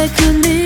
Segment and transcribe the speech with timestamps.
[0.00, 0.59] I could leave.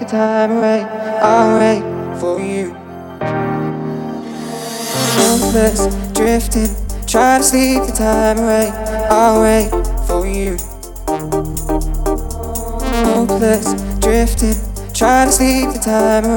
[0.00, 0.82] the time away.
[1.22, 1.82] I'll wait
[2.18, 2.74] for you.
[5.20, 6.74] Hopeless, drifting,
[7.06, 8.70] try to sleep the time away.
[9.10, 9.70] I'll wait
[10.06, 10.56] for you.
[13.04, 13.66] Hopeless,
[14.00, 14.56] drifting,
[14.94, 16.29] try to sleep the time away.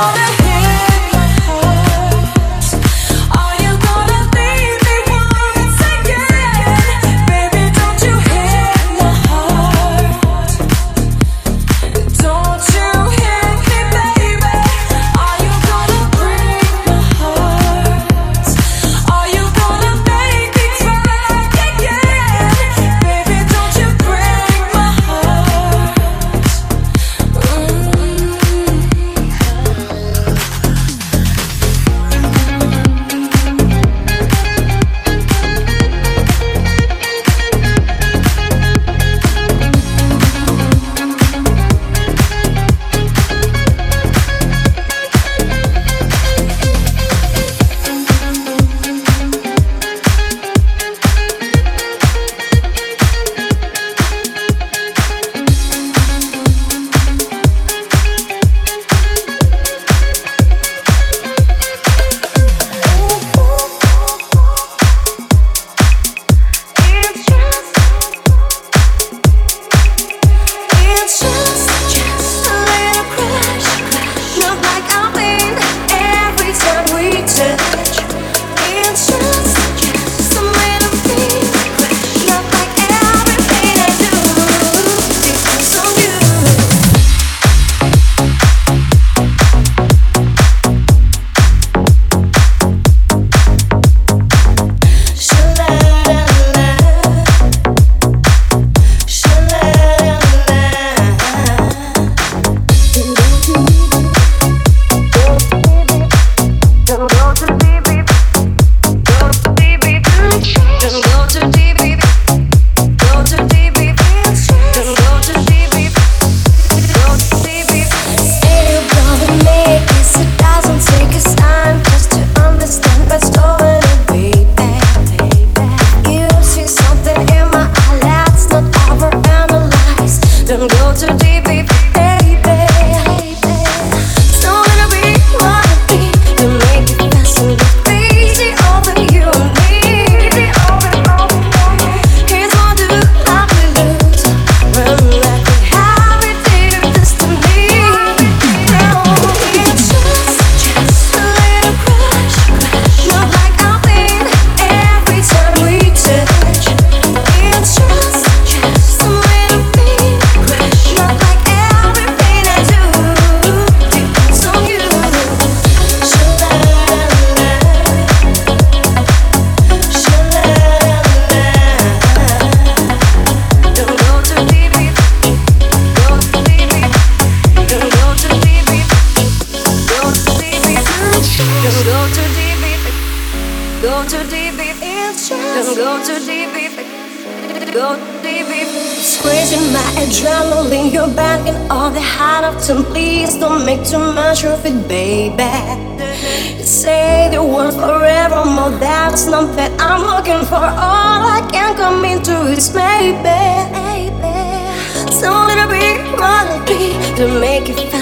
[0.00, 0.39] wanna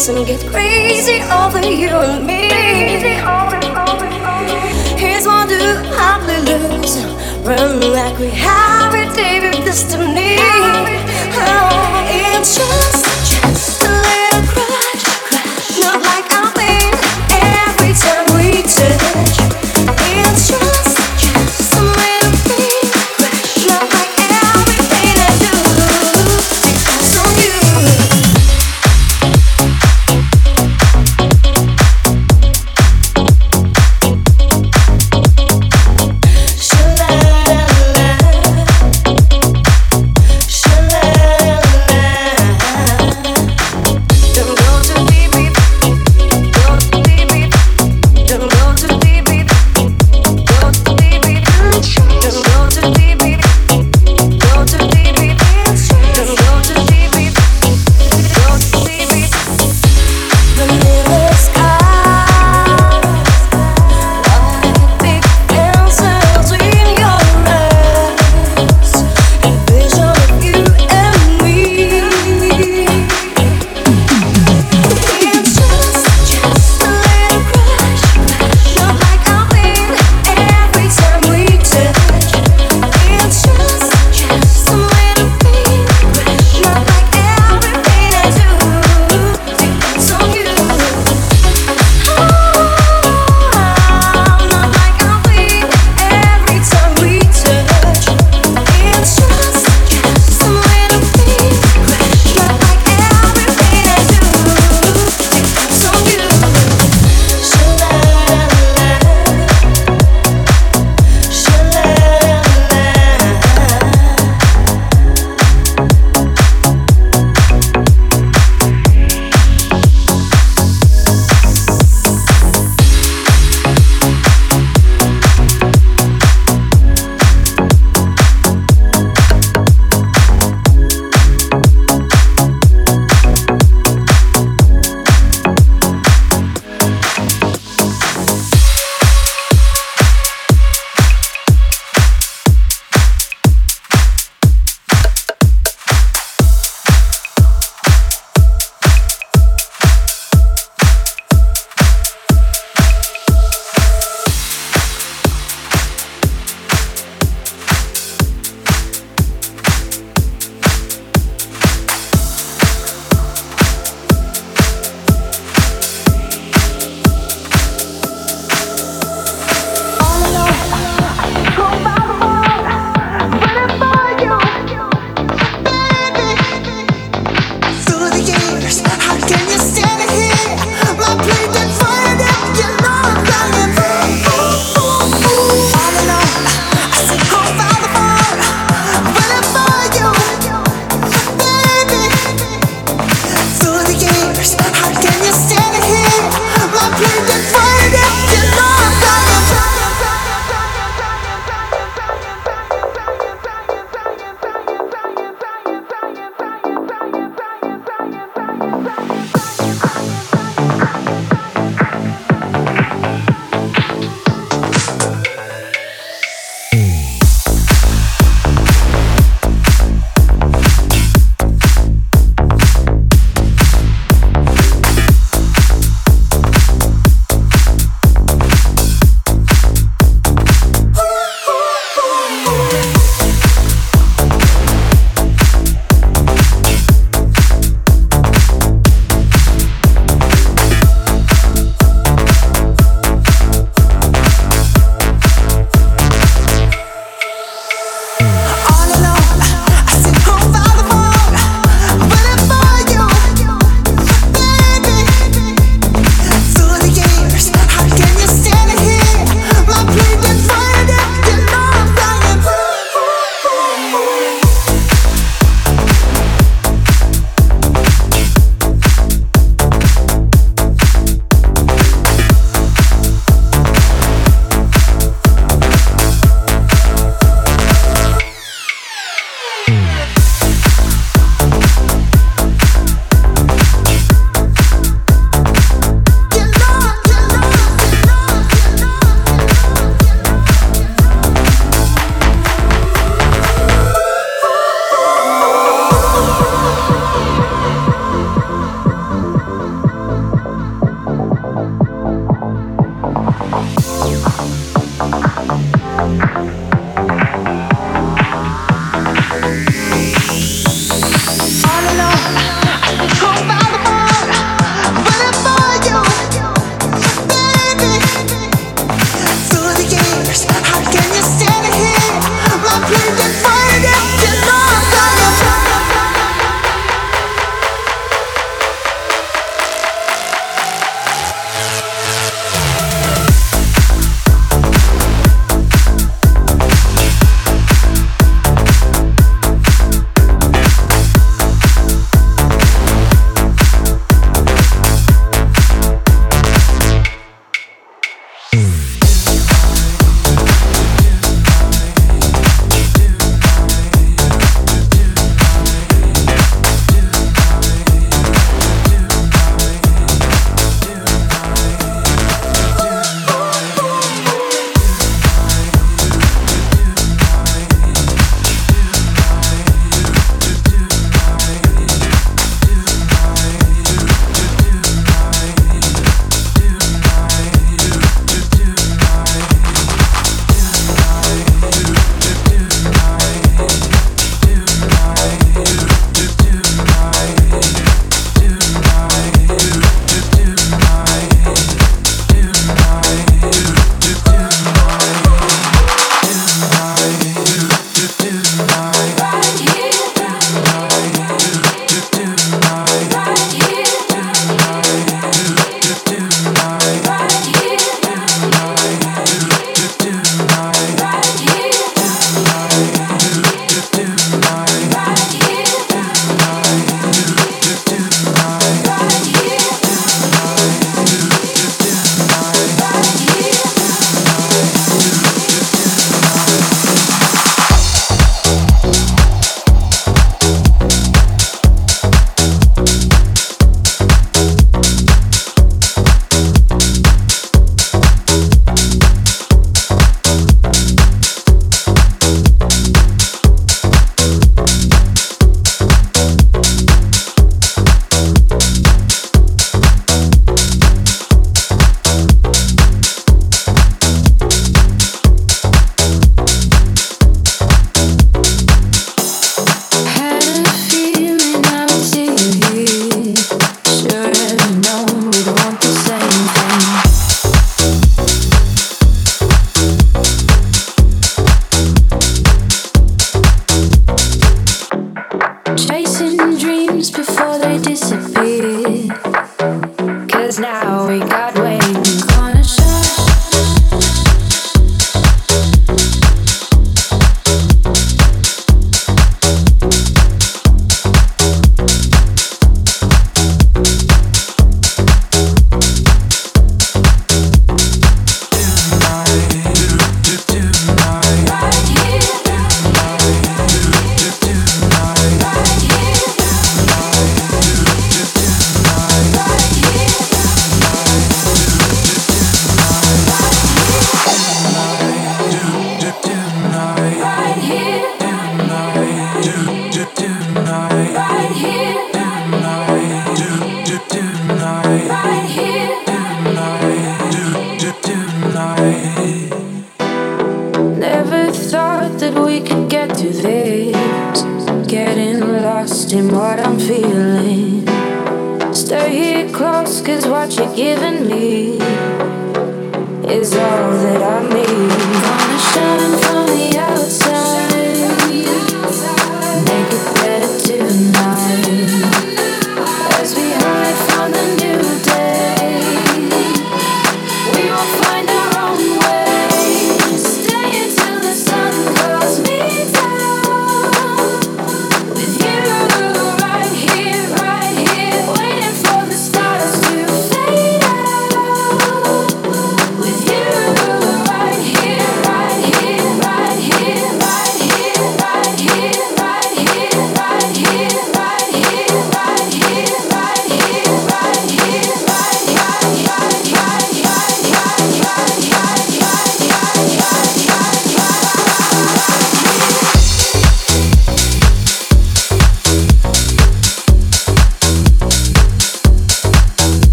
[0.00, 2.48] kiss and get crazy over you and me.
[4.98, 5.58] Here's one do
[5.94, 7.04] hardly lose.
[7.44, 10.36] Run like we have it, David Destiny.
[11.32, 12.99] Oh, it's just.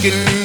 [0.00, 0.37] Get